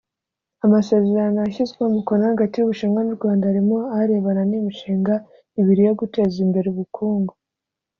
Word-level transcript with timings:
Amasezerano 0.65 1.37
yashyizweho 1.39 1.87
umukono 1.91 2.21
hagati 2.31 2.53
y’ubushinwa 2.55 2.99
n’u 3.03 3.15
Rwanda 3.17 3.43
harimo 3.49 3.77
arebana 3.99 4.41
n’imishinga 4.49 5.13
ibiri 5.59 5.81
yo 5.87 5.93
guteza 5.99 6.35
imbere 6.45 6.67
ubukungu 6.69 7.33